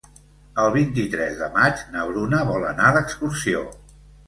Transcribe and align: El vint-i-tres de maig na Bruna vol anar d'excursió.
El 0.63 0.71
vint-i-tres 0.75 1.35
de 1.43 1.51
maig 1.59 1.85
na 1.97 2.07
Bruna 2.09 2.41
vol 2.55 2.67
anar 2.73 2.91
d'excursió. 2.99 3.65